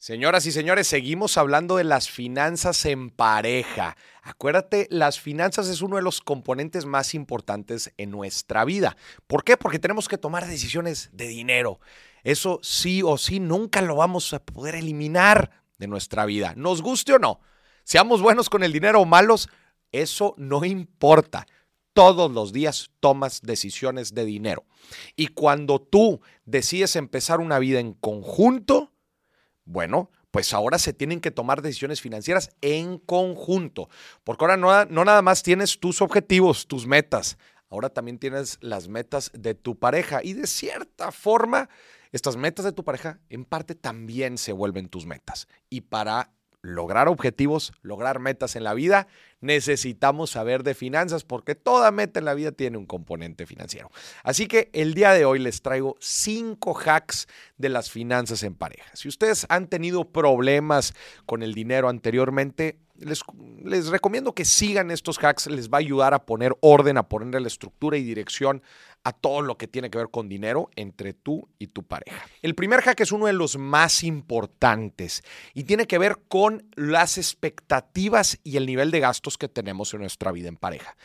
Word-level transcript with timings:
Señoras 0.00 0.46
y 0.46 0.52
señores, 0.52 0.86
seguimos 0.86 1.36
hablando 1.36 1.76
de 1.76 1.84
las 1.84 2.08
finanzas 2.08 2.86
en 2.86 3.10
pareja. 3.10 3.98
Acuérdate, 4.22 4.86
las 4.88 5.20
finanzas 5.20 5.68
es 5.68 5.82
uno 5.82 5.96
de 5.96 6.02
los 6.02 6.22
componentes 6.22 6.86
más 6.86 7.14
importantes 7.14 7.92
en 7.98 8.10
nuestra 8.10 8.64
vida. 8.64 8.96
¿Por 9.26 9.44
qué? 9.44 9.58
Porque 9.58 9.78
tenemos 9.78 10.08
que 10.08 10.16
tomar 10.16 10.46
decisiones 10.46 11.10
de 11.12 11.28
dinero. 11.28 11.80
Eso 12.24 12.60
sí 12.62 13.02
o 13.02 13.18
sí 13.18 13.40
nunca 13.40 13.82
lo 13.82 13.96
vamos 13.96 14.32
a 14.32 14.42
poder 14.42 14.74
eliminar 14.74 15.50
de 15.76 15.86
nuestra 15.86 16.24
vida, 16.24 16.54
nos 16.56 16.80
guste 16.80 17.12
o 17.12 17.18
no. 17.18 17.40
Seamos 17.84 18.22
buenos 18.22 18.48
con 18.48 18.62
el 18.62 18.72
dinero 18.72 19.02
o 19.02 19.04
malos, 19.04 19.50
eso 19.92 20.34
no 20.38 20.64
importa. 20.64 21.46
Todos 21.92 22.30
los 22.30 22.54
días 22.54 22.90
tomas 23.00 23.42
decisiones 23.42 24.14
de 24.14 24.24
dinero. 24.24 24.64
Y 25.14 25.26
cuando 25.26 25.78
tú 25.78 26.22
decides 26.46 26.96
empezar 26.96 27.38
una 27.38 27.58
vida 27.58 27.80
en 27.80 27.92
conjunto, 27.92 28.94
bueno, 29.70 30.10
pues 30.30 30.52
ahora 30.52 30.78
se 30.78 30.92
tienen 30.92 31.20
que 31.20 31.30
tomar 31.30 31.62
decisiones 31.62 32.00
financieras 32.00 32.50
en 32.60 32.98
conjunto, 32.98 33.88
porque 34.24 34.44
ahora 34.44 34.56
no, 34.56 34.84
no, 34.86 35.04
nada 35.04 35.22
más 35.22 35.42
tienes 35.42 35.78
tus 35.78 36.02
objetivos, 36.02 36.66
tus 36.66 36.86
metas, 36.86 37.38
ahora 37.68 37.88
también 37.88 38.18
tienes 38.18 38.58
las 38.60 38.88
metas 38.88 39.30
de 39.32 39.54
tu 39.54 39.78
pareja 39.78 40.20
y 40.22 40.32
de 40.32 40.46
cierta 40.46 41.12
forma 41.12 41.68
estas 42.12 42.36
metas 42.36 42.64
de 42.64 42.72
tu 42.72 42.84
pareja 42.84 43.20
en 43.28 43.44
parte 43.44 43.74
también 43.74 44.36
se 44.38 44.52
vuelven 44.52 44.88
tus 44.88 45.06
metas. 45.06 45.46
Y 45.68 45.82
para 45.82 46.32
lograr 46.62 47.08
objetivos, 47.08 47.72
lograr 47.82 48.18
metas 48.18 48.56
en 48.56 48.64
la 48.64 48.74
vida, 48.74 49.08
necesitamos 49.40 50.30
saber 50.30 50.62
de 50.62 50.74
finanzas 50.74 51.24
porque 51.24 51.54
toda 51.54 51.90
meta 51.90 52.18
en 52.18 52.26
la 52.26 52.34
vida 52.34 52.52
tiene 52.52 52.76
un 52.76 52.86
componente 52.86 53.46
financiero. 53.46 53.90
Así 54.22 54.46
que 54.46 54.70
el 54.72 54.94
día 54.94 55.12
de 55.12 55.24
hoy 55.24 55.38
les 55.38 55.62
traigo 55.62 55.96
cinco 56.00 56.78
hacks 56.78 57.28
de 57.56 57.70
las 57.70 57.90
finanzas 57.90 58.42
en 58.42 58.54
pareja. 58.54 58.90
Si 58.94 59.08
ustedes 59.08 59.46
han 59.48 59.68
tenido 59.68 60.04
problemas 60.04 60.94
con 61.26 61.42
el 61.42 61.54
dinero 61.54 61.88
anteriormente, 61.88 62.78
les, 63.00 63.86
recomiendo 63.88 64.34
que 64.34 64.44
sigan 64.44 64.90
estos 64.90 65.18
hacks, 65.22 65.46
les 65.46 65.68
va 65.68 65.78
a 65.78 65.80
ayudar 65.80 66.14
a 66.14 66.24
poner 66.26 66.56
orden, 66.60 66.98
a 66.98 67.08
ponerle 67.08 67.40
la 67.40 67.48
estructura 67.48 67.96
y 67.96 68.02
dirección 68.02 68.62
a 69.02 69.12
todo 69.12 69.40
lo 69.42 69.56
que 69.56 69.66
tiene 69.66 69.90
que 69.90 69.98
ver 69.98 70.10
con 70.10 70.28
dinero 70.28 70.70
entre 70.76 71.14
tú 71.14 71.48
y 71.58 71.68
tu 71.68 71.82
pareja. 71.82 72.26
El 72.42 72.54
primer 72.54 72.82
hack 72.82 73.00
es 73.00 73.12
uno 73.12 73.26
de 73.26 73.32
los 73.32 73.56
más 73.56 74.04
importantes 74.04 75.22
y 75.54 75.64
tiene 75.64 75.86
que 75.86 75.98
ver 75.98 76.18
con 76.28 76.68
las 76.76 77.16
expectativas 77.16 78.38
y 78.44 78.56
el 78.56 78.66
nivel 78.66 78.90
de 78.90 79.00
gastos 79.00 79.38
que 79.38 79.48
tenemos 79.48 79.94
en 79.94 80.00
nuestra 80.00 80.32
vida 80.32 80.48
en 80.48 80.56
pareja. 80.56 80.96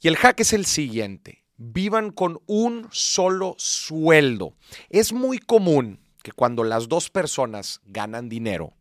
Y 0.00 0.08
el 0.08 0.16
hack 0.16 0.40
es 0.40 0.52
el 0.52 0.64
siguiente, 0.64 1.44
vivan 1.56 2.12
con 2.12 2.40
un 2.46 2.86
solo 2.92 3.56
sueldo. 3.58 4.54
Es 4.88 5.12
muy 5.12 5.38
común 5.38 6.00
que 6.22 6.30
cuando 6.30 6.62
las 6.62 6.88
dos 6.88 7.10
personas 7.10 7.80
ganan 7.84 8.28
dinero, 8.28 8.74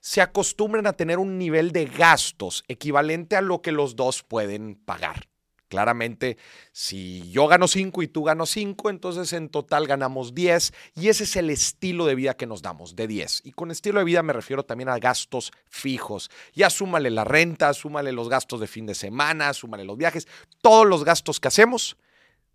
se 0.00 0.20
acostumbren 0.20 0.86
a 0.86 0.92
tener 0.92 1.18
un 1.18 1.38
nivel 1.38 1.72
de 1.72 1.86
gastos 1.86 2.64
equivalente 2.68 3.36
a 3.36 3.40
lo 3.40 3.62
que 3.62 3.72
los 3.72 3.96
dos 3.96 4.22
pueden 4.22 4.76
pagar. 4.76 5.28
Claramente, 5.68 6.38
si 6.72 7.30
yo 7.30 7.46
gano 7.46 7.68
5 7.68 8.02
y 8.02 8.08
tú 8.08 8.24
ganas 8.24 8.48
5, 8.48 8.88
entonces 8.88 9.34
en 9.34 9.50
total 9.50 9.86
ganamos 9.86 10.34
10 10.34 10.72
y 10.94 11.08
ese 11.08 11.24
es 11.24 11.36
el 11.36 11.50
estilo 11.50 12.06
de 12.06 12.14
vida 12.14 12.34
que 12.34 12.46
nos 12.46 12.62
damos, 12.62 12.96
de 12.96 13.06
10. 13.06 13.42
Y 13.44 13.52
con 13.52 13.70
estilo 13.70 13.98
de 13.98 14.06
vida 14.06 14.22
me 14.22 14.32
refiero 14.32 14.64
también 14.64 14.88
a 14.88 14.98
gastos 14.98 15.52
fijos. 15.66 16.30
Ya 16.54 16.70
súmale 16.70 17.10
la 17.10 17.24
renta, 17.24 17.74
súmale 17.74 18.12
los 18.12 18.30
gastos 18.30 18.60
de 18.60 18.66
fin 18.66 18.86
de 18.86 18.94
semana, 18.94 19.52
súmale 19.52 19.84
los 19.84 19.98
viajes, 19.98 20.26
todos 20.62 20.86
los 20.86 21.04
gastos 21.04 21.38
que 21.38 21.48
hacemos 21.48 21.98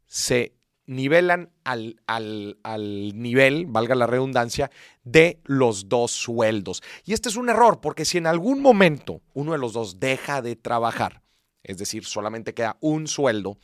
se 0.08 0.56
nivelan 0.86 1.50
al, 1.64 2.02
al, 2.08 2.58
al, 2.64 3.20
nivel, 3.20 3.66
valga 3.68 3.96
la 3.96 4.08
redundancia, 4.08 4.72
de 5.04 5.40
los 5.44 5.90
dos 5.90 6.12
sueldos. 6.12 6.82
Y 7.06 7.14
este 7.14 7.30
es 7.30 7.36
un 7.36 7.50
error, 7.50 7.80
porque 7.82 8.06
si 8.06 8.18
en 8.18 8.28
algún 8.28 8.62
momento 8.62 9.22
uno 9.34 9.54
de 9.54 9.58
los 9.58 9.74
dos 9.74 10.00
deja 10.00 10.42
de 10.42 10.56
trabajar, 10.56 11.22
es 11.64 11.78
decir, 11.78 12.06
solamente 12.06 12.54
queda 12.54 12.78
un 12.82 13.08
sueldo, 13.08 13.58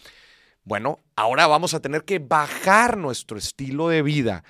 bueno, 0.63 0.99
ahora 1.15 1.47
vamos 1.47 1.73
a 1.73 1.81
tener 1.81 2.03
que 2.03 2.19
bajar 2.19 2.97
nuestro 2.97 3.37
estilo 3.37 3.89
de 3.89 4.01
vida. 4.01 4.43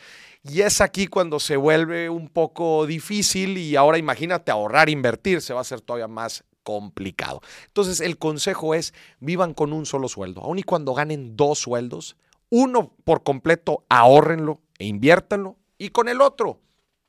Y 0.44 0.62
es 0.62 0.81
aquí 0.81 1.08
cuando 1.08 1.40
se 1.40 1.58
vuelve 1.58 2.09
un 2.09 2.29
poco 2.29 2.85
difícil 2.85 3.58
y 3.58 3.75
ahora 3.75 3.97
imagínate 3.97 4.52
ahorrar, 4.52 4.90
invertir, 4.90 5.41
se 5.41 5.53
va 5.53 5.59
a 5.59 5.62
hacer 5.62 5.81
todavía 5.81 6.08
más 6.08 6.44
complicado. 6.63 7.41
Entonces 7.68 8.00
el 8.00 8.18
consejo 8.18 8.74
es 8.74 8.94
vivan 9.19 9.53
con 9.53 9.74
un 9.74 9.85
solo 9.85 10.08
sueldo, 10.08 10.41
aun 10.41 10.59
y 10.59 10.63
cuando 10.63 10.94
ganen 10.94 11.35
dos 11.35 11.59
sueldos, 11.59 12.16
uno 12.49 12.95
por 13.03 13.23
completo 13.23 13.85
ahórrenlo 13.89 14.61
e 14.77 14.85
inviértanlo 14.85 15.57
y 15.77 15.89
con 15.89 16.09
el 16.09 16.21
otro 16.21 16.61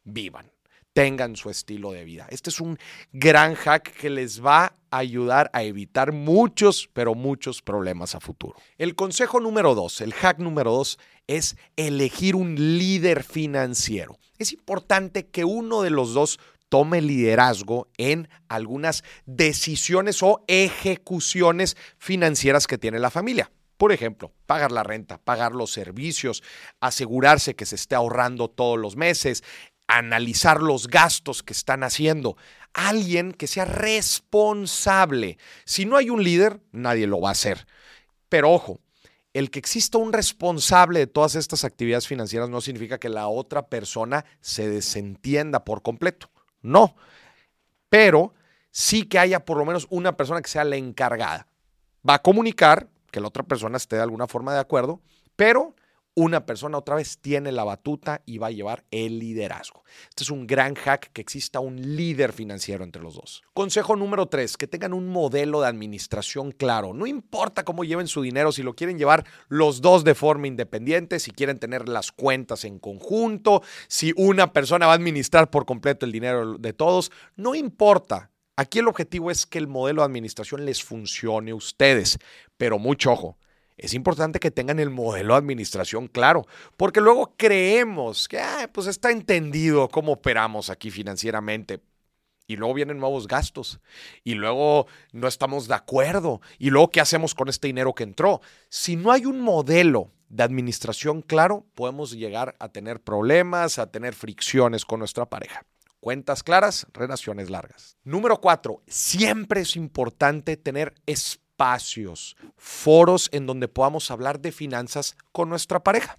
vivan 0.05 0.51
tengan 0.93 1.37
su 1.37 1.51
estilo 1.51 1.93
de 1.93 2.05
vida. 2.05 2.27
Este 2.31 2.51
es 2.51 2.61
un 2.61 2.79
gran 3.13 3.55
hack 3.55 3.93
que 3.97 4.11
les 4.11 4.45
va 4.45 4.77
a 4.91 4.99
ayudar 4.99 5.51
a 5.53 5.63
evitar 5.63 6.13
muchos, 6.13 6.89
pero 6.93 7.15
muchos 7.15 7.63
problemas 7.63 8.15
a 8.15 8.21
futuro. 8.21 8.57
El 8.77 8.95
consejo 8.97 9.41
número 9.41 9.75
dos, 9.75 10.01
el 10.01 10.13
hack 10.13 10.39
número 10.39 10.73
dos, 10.73 10.99
es 11.27 11.57
elegir 11.77 12.35
un 12.35 12.57
líder 12.57 13.23
financiero. 13.23 14.19
Es 14.39 14.53
importante 14.53 15.29
que 15.29 15.45
uno 15.45 15.83
de 15.83 15.91
los 15.91 16.13
dos 16.13 16.41
tome 16.69 17.01
liderazgo 17.01 17.89
en 17.97 18.29
algunas 18.49 19.05
decisiones 19.27 20.23
o 20.23 20.45
ejecuciones 20.49 21.77
financieras 21.99 22.67
que 22.67 22.79
tiene 22.79 22.99
la 22.99 23.11
familia. 23.11 23.51
Por 23.81 23.93
ejemplo, 23.93 24.31
pagar 24.45 24.73
la 24.73 24.83
renta, 24.83 25.17
pagar 25.17 25.53
los 25.53 25.73
servicios, 25.73 26.43
asegurarse 26.81 27.57
que 27.57 27.65
se 27.65 27.77
esté 27.77 27.95
ahorrando 27.95 28.51
todos 28.51 28.79
los 28.79 28.95
meses, 28.95 29.43
analizar 29.87 30.61
los 30.61 30.87
gastos 30.87 31.43
que 31.43 31.55
están 31.55 31.83
haciendo. 31.83 32.37
Alguien 32.75 33.33
que 33.33 33.47
sea 33.47 33.65
responsable. 33.65 35.39
Si 35.65 35.87
no 35.87 35.97
hay 35.97 36.11
un 36.11 36.23
líder, 36.23 36.61
nadie 36.73 37.07
lo 37.07 37.23
va 37.23 37.31
a 37.31 37.33
hacer. 37.33 37.67
Pero 38.29 38.53
ojo, 38.53 38.81
el 39.33 39.51
que 39.51 39.61
exista 39.61 39.97
un 39.97 40.13
responsable 40.13 40.99
de 40.99 41.07
todas 41.07 41.35
estas 41.35 41.65
actividades 41.65 42.07
financieras 42.07 42.51
no 42.51 42.61
significa 42.61 42.99
que 42.99 43.09
la 43.09 43.29
otra 43.29 43.67
persona 43.67 44.27
se 44.43 44.69
desentienda 44.69 45.65
por 45.65 45.81
completo. 45.81 46.31
No. 46.61 46.97
Pero 47.89 48.35
sí 48.73 49.05
que 49.05 49.19
haya 49.19 49.47
por 49.47 49.57
lo 49.57 49.65
menos 49.65 49.87
una 49.89 50.19
persona 50.19 50.43
que 50.43 50.51
sea 50.51 50.65
la 50.65 50.77
encargada. 50.77 51.47
Va 52.07 52.17
a 52.17 52.23
comunicar 52.23 52.91
que 53.11 53.21
la 53.21 53.29
otra 53.29 53.43
persona 53.43 53.77
esté 53.77 53.97
de 53.97 54.03
alguna 54.03 54.27
forma 54.27 54.53
de 54.55 54.61
acuerdo, 54.61 55.01
pero 55.37 55.75
una 56.15 56.45
persona 56.45 56.77
otra 56.79 56.97
vez 56.97 57.19
tiene 57.19 57.53
la 57.53 57.65
batuta 57.65 58.23
y 58.27 58.39
va 58.39 58.49
a 58.49 58.51
llevar 58.51 58.85
el 58.91 59.19
liderazgo. 59.19 59.85
Este 60.09 60.25
es 60.25 60.31
un 60.31 60.47
gran 60.47 60.75
hack 60.75 61.13
que 61.13 61.21
exista 61.21 61.61
un 61.61 61.97
líder 61.97 62.33
financiero 62.33 62.83
entre 62.85 63.01
los 63.01 63.15
dos. 63.15 63.43
Consejo 63.55 63.95
número 63.97 64.27
tres, 64.27 64.57
que 64.57 64.67
tengan 64.67 64.93
un 64.93 65.09
modelo 65.09 65.61
de 65.61 65.69
administración 65.69 66.53
claro. 66.53 66.95
No 66.95 67.07
importa 67.07 67.65
cómo 67.65 67.85
lleven 67.85 68.09
su 68.09 68.23
dinero, 68.23 68.53
si 68.53 68.63
lo 68.63 68.75
quieren 68.75 68.99
llevar 68.99 69.25
los 69.49 69.81
dos 69.81 70.03
de 70.03 70.15
forma 70.15 70.49
independiente, 70.49 71.21
si 71.21 71.31
quieren 71.31 71.59
tener 71.59 71.89
las 71.89 72.11
cuentas 72.13 72.65
en 72.65 72.79
conjunto, 72.79 73.63
si 73.89 74.13
una 74.17 74.53
persona 74.53 74.87
va 74.87 74.93
a 74.93 74.97
administrar 74.97 75.49
por 75.49 75.65
completo 75.65 76.07
el 76.07 76.13
dinero 76.13 76.59
de 76.59 76.73
todos, 76.73 77.13
no 77.37 77.55
importa. 77.55 78.31
Aquí 78.61 78.81
el 78.81 78.89
objetivo 78.89 79.31
es 79.31 79.47
que 79.47 79.57
el 79.57 79.69
modelo 79.69 80.03
de 80.03 80.07
administración 80.07 80.67
les 80.67 80.85
funcione 80.85 81.53
a 81.53 81.55
ustedes, 81.55 82.19
pero 82.59 82.79
mucho 82.79 83.13
ojo 83.13 83.39
es 83.79 83.95
importante 83.95 84.39
que 84.39 84.51
tengan 84.51 84.79
el 84.81 84.91
modelo 84.91 85.33
de 85.33 85.39
administración 85.39 86.09
claro, 86.09 86.47
porque 86.77 87.01
luego 87.01 87.33
creemos 87.39 88.29
que 88.29 88.39
pues 88.71 88.87
está 88.87 89.13
entendido 89.13 89.89
cómo 89.89 90.13
operamos 90.13 90.69
aquí 90.69 90.91
financieramente. 90.91 91.81
Y 92.47 92.57
luego 92.57 92.75
vienen 92.75 92.99
nuevos 92.99 93.27
gastos. 93.27 93.81
Y 94.25 94.35
luego 94.35 94.87
no 95.13 95.27
estamos 95.27 95.67
de 95.67 95.77
acuerdo. 95.77 96.43
Y 96.59 96.69
luego, 96.69 96.91
¿qué 96.91 97.01
hacemos 97.01 97.35
con 97.35 97.49
este 97.49 97.69
dinero 97.69 97.95
que 97.95 98.03
entró? 98.03 98.43
Si 98.69 98.95
no 98.95 99.11
hay 99.11 99.25
un 99.25 99.41
modelo 99.41 100.11
de 100.29 100.43
administración 100.43 101.23
claro, 101.23 101.65
podemos 101.75 102.11
llegar 102.11 102.57
a 102.59 102.69
tener 102.69 103.01
problemas, 103.01 103.79
a 103.79 103.91
tener 103.91 104.13
fricciones 104.15 104.85
con 104.85 104.99
nuestra 104.99 105.25
pareja. 105.25 105.65
Cuentas 106.01 106.43
claras, 106.43 106.87
relaciones 106.93 107.51
largas. 107.51 107.97
Número 108.05 108.41
cuatro, 108.41 108.83
siempre 108.87 109.61
es 109.61 109.77
importante 109.77 110.57
tener 110.57 110.95
espacio 111.07 111.51
espacios, 111.61 112.37
foros 112.57 113.29
en 113.33 113.47
donde 113.47 113.69
podamos 113.69 114.11
hablar 114.11 114.41
de 114.41 114.51
finanzas 114.51 115.15
con 115.31 115.51
nuestra 115.51 115.81
pareja. 115.81 116.17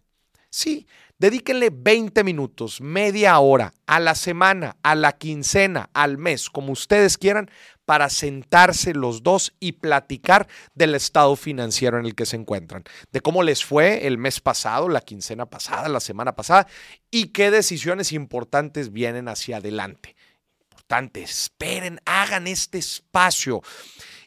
Sí, 0.52 0.86
dedíquenle 1.18 1.72
20 1.74 2.24
minutos, 2.24 2.80
media 2.80 3.40
hora, 3.40 3.74
a 3.88 4.00
la 4.00 4.14
semana, 4.14 4.78
a 4.84 4.94
la 4.94 5.14
quincena, 5.14 5.90
al 5.94 6.20
mes, 6.20 6.50
como 6.50 6.74
ustedes 6.74 7.18
quieran, 7.18 7.50
para 7.92 8.10
sentarse 8.10 8.94
los 8.94 9.22
dos 9.22 9.54
y 9.60 9.74
platicar 9.74 10.48
del 10.74 10.96
estado 10.96 11.36
financiero 11.36 12.00
en 12.00 12.06
el 12.06 12.16
que 12.16 12.26
se 12.26 12.38
encuentran, 12.38 12.86
de 13.12 13.20
cómo 13.20 13.44
les 13.44 13.66
fue 13.66 14.08
el 14.08 14.18
mes 14.18 14.40
pasado, 14.40 14.88
la 14.88 15.02
quincena 15.02 15.46
pasada, 15.48 15.90
la 15.90 16.00
semana 16.00 16.34
pasada 16.34 16.68
y 17.10 17.34
qué 17.34 17.52
decisiones 17.52 18.14
importantes 18.14 18.94
vienen 18.94 19.28
hacia 19.28 19.58
adelante 19.58 20.16
importante. 20.92 21.22
Esperen, 21.22 22.00
hagan 22.06 22.48
este 22.48 22.78
espacio. 22.78 23.62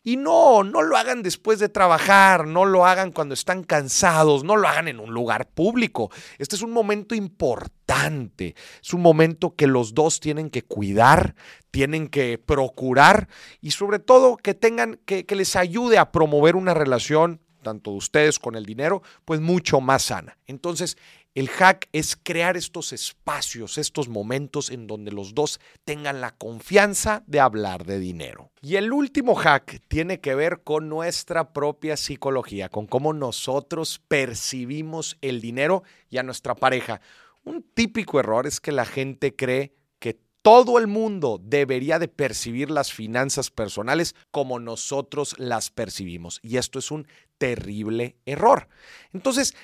Y 0.06 0.18
no, 0.18 0.62
no 0.64 0.82
lo 0.82 0.98
hagan 0.98 1.22
después 1.22 1.58
de 1.58 1.70
trabajar, 1.70 2.46
no 2.46 2.66
lo 2.66 2.84
hagan 2.84 3.10
cuando 3.10 3.32
están 3.32 3.64
cansados, 3.64 4.44
no 4.44 4.54
lo 4.54 4.68
hagan 4.68 4.86
en 4.86 5.00
un 5.00 5.14
lugar 5.14 5.48
público. 5.48 6.10
Este 6.36 6.56
es 6.56 6.62
un 6.62 6.72
momento 6.72 7.14
importante, 7.14 8.54
es 8.82 8.92
un 8.92 9.00
momento 9.00 9.56
que 9.56 9.66
los 9.66 9.94
dos 9.94 10.20
tienen 10.20 10.50
que 10.50 10.60
cuidar, 10.60 11.34
tienen 11.70 12.08
que 12.08 12.36
procurar 12.36 13.28
y 13.62 13.70
sobre 13.70 13.98
todo 13.98 14.36
que 14.36 14.52
tengan, 14.52 15.00
que, 15.06 15.24
les 15.34 15.56
ayude 15.56 15.96
a 15.96 16.12
promover 16.12 16.54
una 16.54 16.74
relación 16.74 17.40
tanto 17.62 17.92
de 17.92 17.96
ustedes 17.96 18.38
con 18.38 18.56
el 18.56 18.66
dinero, 18.66 19.02
pues 19.24 19.40
mucho 19.40 19.80
más 19.80 20.02
sana. 20.02 20.36
Entonces, 20.46 20.98
el 21.34 21.48
hack 21.48 21.88
es 21.92 22.16
crear 22.16 22.56
estos 22.56 22.92
espacios, 22.92 23.76
estos 23.76 24.08
momentos 24.08 24.70
en 24.70 24.86
donde 24.86 25.10
los 25.10 25.34
dos 25.34 25.60
tengan 25.84 26.20
la 26.20 26.36
confianza 26.36 27.24
de 27.26 27.40
hablar 27.40 27.84
de 27.84 27.98
dinero. 27.98 28.52
Y 28.62 28.76
el 28.76 28.92
último 28.92 29.34
hack 29.34 29.82
tiene 29.88 30.20
que 30.20 30.36
ver 30.36 30.62
con 30.62 30.88
nuestra 30.88 31.52
propia 31.52 31.96
psicología, 31.96 32.68
con 32.68 32.86
cómo 32.86 33.12
nosotros 33.12 34.00
percibimos 34.06 35.16
el 35.22 35.40
dinero 35.40 35.82
y 36.08 36.18
a 36.18 36.22
nuestra 36.22 36.54
pareja. 36.54 37.00
Un 37.42 37.64
típico 37.74 38.20
error 38.20 38.46
es 38.46 38.60
que 38.60 38.70
la 38.70 38.84
gente 38.84 39.34
cree 39.34 39.74
que 39.98 40.20
todo 40.40 40.78
el 40.78 40.86
mundo 40.86 41.40
debería 41.42 41.98
de 41.98 42.06
percibir 42.06 42.70
las 42.70 42.92
finanzas 42.92 43.50
personales 43.50 44.14
como 44.30 44.60
nosotros 44.60 45.34
las 45.38 45.70
percibimos. 45.70 46.38
Y 46.42 46.58
esto 46.58 46.78
es 46.78 46.92
un 46.92 47.08
terrible 47.38 48.16
error. 48.24 48.68
Entonces, 49.12 49.54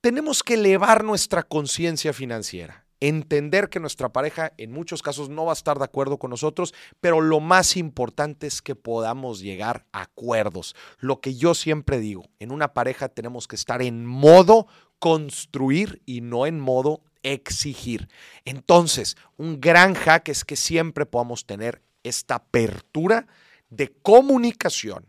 tenemos 0.00 0.42
que 0.42 0.54
elevar 0.54 1.04
nuestra 1.04 1.42
conciencia 1.42 2.12
financiera, 2.12 2.86
entender 3.00 3.68
que 3.68 3.80
nuestra 3.80 4.10
pareja 4.10 4.52
en 4.56 4.72
muchos 4.72 5.02
casos 5.02 5.28
no 5.28 5.46
va 5.46 5.52
a 5.52 5.54
estar 5.54 5.78
de 5.78 5.84
acuerdo 5.84 6.18
con 6.18 6.30
nosotros, 6.30 6.74
pero 7.00 7.20
lo 7.20 7.40
más 7.40 7.76
importante 7.76 8.46
es 8.46 8.62
que 8.62 8.74
podamos 8.74 9.40
llegar 9.40 9.86
a 9.92 10.02
acuerdos. 10.02 10.74
Lo 10.98 11.20
que 11.20 11.34
yo 11.34 11.54
siempre 11.54 11.98
digo, 11.98 12.24
en 12.38 12.50
una 12.52 12.72
pareja 12.72 13.08
tenemos 13.08 13.46
que 13.46 13.56
estar 13.56 13.82
en 13.82 14.06
modo 14.06 14.66
construir 14.98 16.02
y 16.06 16.20
no 16.20 16.46
en 16.46 16.60
modo 16.60 17.02
exigir. 17.22 18.08
Entonces, 18.44 19.16
un 19.36 19.60
gran 19.60 19.94
hack 19.94 20.28
es 20.28 20.44
que 20.44 20.56
siempre 20.56 21.06
podamos 21.06 21.46
tener 21.46 21.82
esta 22.02 22.36
apertura 22.36 23.26
de 23.68 23.92
comunicación, 24.02 25.06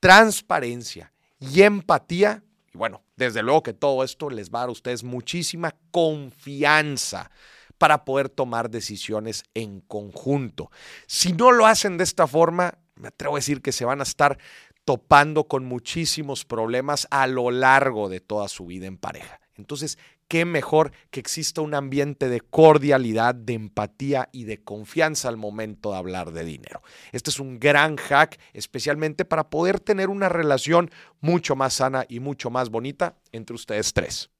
transparencia 0.00 1.12
y 1.40 1.62
empatía 1.62 2.42
y 2.74 2.78
bueno, 2.78 3.02
desde 3.16 3.42
luego 3.42 3.62
que 3.62 3.72
todo 3.72 4.02
esto 4.02 4.28
les 4.30 4.50
va 4.50 4.58
a 4.58 4.62
dar 4.62 4.68
a 4.70 4.72
ustedes 4.72 5.04
muchísima 5.04 5.74
confianza 5.92 7.30
para 7.78 8.04
poder 8.04 8.28
tomar 8.28 8.68
decisiones 8.68 9.44
en 9.54 9.80
conjunto. 9.80 10.70
Si 11.06 11.32
no 11.32 11.52
lo 11.52 11.66
hacen 11.66 11.98
de 11.98 12.04
esta 12.04 12.26
forma, 12.26 12.78
me 12.96 13.08
atrevo 13.08 13.36
a 13.36 13.38
decir 13.38 13.62
que 13.62 13.72
se 13.72 13.84
van 13.84 14.00
a 14.00 14.04
estar 14.04 14.38
topando 14.84 15.44
con 15.44 15.64
muchísimos 15.64 16.44
problemas 16.44 17.06
a 17.10 17.26
lo 17.26 17.50
largo 17.50 18.08
de 18.08 18.20
toda 18.20 18.48
su 18.48 18.66
vida 18.66 18.86
en 18.86 18.98
pareja. 18.98 19.40
Entonces, 19.56 19.98
qué 20.28 20.44
mejor 20.44 20.92
que 21.10 21.20
exista 21.20 21.60
un 21.60 21.74
ambiente 21.74 22.28
de 22.28 22.40
cordialidad, 22.40 23.34
de 23.34 23.54
empatía 23.54 24.28
y 24.32 24.44
de 24.44 24.62
confianza 24.62 25.28
al 25.28 25.36
momento 25.36 25.92
de 25.92 25.98
hablar 25.98 26.32
de 26.32 26.44
dinero. 26.44 26.82
Este 27.12 27.30
es 27.30 27.40
un 27.40 27.58
gran 27.58 27.96
hack, 27.96 28.38
especialmente 28.52 29.24
para 29.24 29.50
poder 29.50 29.80
tener 29.80 30.08
una 30.08 30.28
relación 30.28 30.90
mucho 31.20 31.56
más 31.56 31.74
sana 31.74 32.04
y 32.08 32.20
mucho 32.20 32.50
más 32.50 32.70
bonita 32.70 33.16
entre 33.32 33.54
ustedes 33.54 33.92
tres. 33.92 34.33